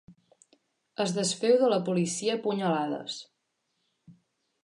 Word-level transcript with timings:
Es 1.05 1.13
desfeu 1.17 1.57
del 1.63 1.75
policia 1.91 2.39
a 2.39 2.39
punyalades. 2.47 3.17